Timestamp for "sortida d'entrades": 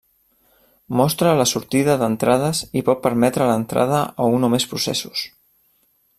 1.51-2.61